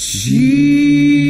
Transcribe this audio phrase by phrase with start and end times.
[0.00, 1.27] sim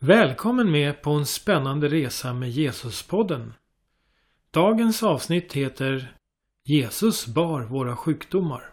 [0.00, 3.54] Välkommen med på en spännande resa med Jesuspodden.
[4.50, 6.16] Dagens avsnitt heter
[6.64, 8.72] Jesus bar våra sjukdomar.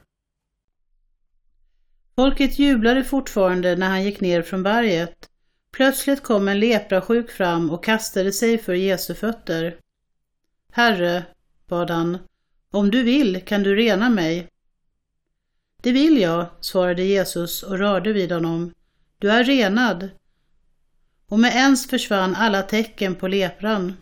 [2.16, 5.30] Folket jublade fortfarande när han gick ner från berget.
[5.72, 9.78] Plötsligt kom en leprasjuk fram och kastade sig för Jesu fötter.
[10.72, 11.26] Herre,
[11.68, 12.18] bad han,
[12.72, 14.48] om du vill kan du rena mig.
[15.84, 18.74] Det vill jag, svarade Jesus och rörde vid honom.
[19.20, 20.10] Du är renad
[21.30, 23.94] och med ens försvann alla tecken på lepran.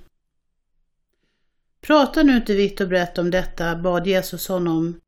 [1.81, 4.99] Prata nu inte vitt och brett om detta, bad Jesus honom.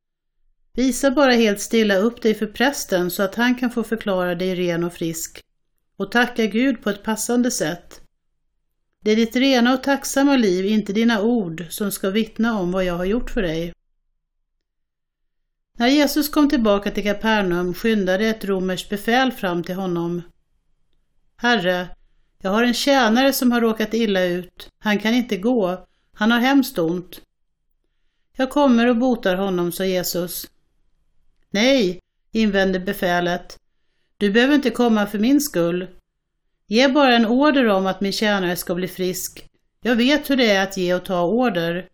[0.74, 4.56] Visa bara helt stilla upp dig för prästen så att han kan få förklara dig
[4.56, 5.42] ren och frisk
[5.98, 8.02] och tacka Gud på ett passande sätt.
[9.02, 12.86] Det är ditt rena och tacksamma liv, inte dina ord, som ska vittna om vad
[12.86, 13.74] jag har gjort för dig.
[15.78, 20.22] När Jesus kom tillbaka till Kapernaum skyndade ett romerskt befäl fram till honom.
[21.36, 21.88] Herre,
[22.46, 24.70] jag har en tjänare som har råkat illa ut.
[24.80, 25.88] Han kan inte gå.
[26.14, 27.22] Han har hemskt ont.
[28.38, 30.48] Jag kommer och botar honom, sa Jesus.
[31.50, 32.00] Nej,
[32.32, 33.60] invände befälet.
[34.18, 35.88] Du behöver inte komma för min skull.
[36.68, 39.50] Ge bara en order om att min tjänare ska bli frisk.
[39.82, 41.88] Jag vet hur det är att ge och ta order.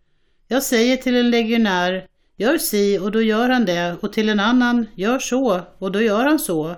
[0.48, 2.06] Jag säger till en legionär,
[2.36, 6.02] gör si och då gör han det och till en annan, gör så och då
[6.02, 6.76] gör han så.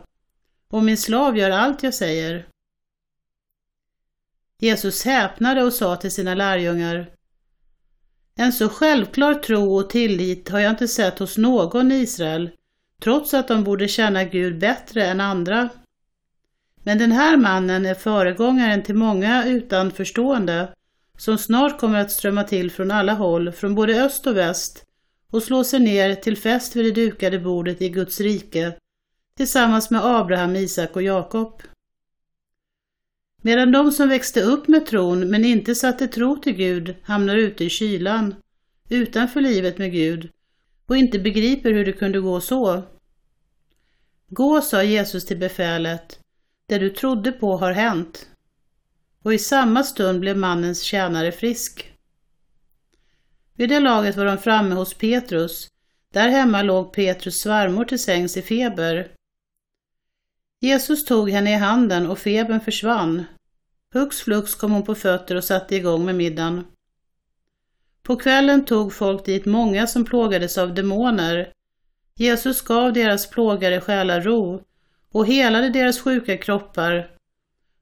[0.71, 2.54] Och min slav gör allt jag säger.
[4.61, 7.11] Jesus häpnade och sa till sina lärjungar
[8.37, 12.51] En så självklar tro och tillit har jag inte sett hos någon i Israel,
[13.03, 15.69] trots att de borde känna Gud bättre än andra.
[16.83, 20.69] Men den här mannen är föregångaren till många utanförstående
[21.19, 24.85] som snart kommer att strömma till från alla håll, från både öst och väst
[25.31, 28.77] och slå sig ner till fest vid det dukade bordet i Guds rike
[29.37, 31.63] tillsammans med Abraham, Isak och Jakob.
[33.47, 37.65] Medan de som växte upp med tron men inte satte tro till Gud hamnar ute
[37.65, 38.35] i kylan,
[38.89, 40.31] utanför livet med Gud
[40.87, 42.83] och inte begriper hur det kunde gå så.
[44.29, 46.19] Gå, sa Jesus till befälet,
[46.67, 48.29] det du trodde på har hänt.
[49.23, 51.93] Och i samma stund blev mannens tjänare frisk.
[53.55, 55.69] Vid det laget var de framme hos Petrus.
[56.13, 59.11] Där hemma låg Petrus svärmor till sängs i feber.
[60.65, 63.25] Jesus tog henne i handen och febern försvann.
[63.93, 66.67] Hux flux kom hon på fötter och satte igång med middagen.
[68.03, 71.53] På kvällen tog folk dit många som plågades av demoner.
[72.15, 74.63] Jesus gav deras plågade själar ro
[75.11, 77.11] och helade deras sjuka kroppar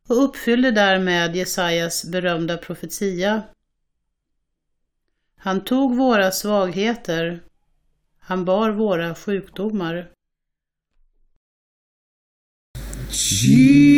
[0.08, 3.42] och uppfyllde därmed Jesajas berömda profetia.
[5.36, 7.40] Han tog våra svagheter,
[8.18, 10.08] han bar våra sjukdomar.
[13.14, 13.92] She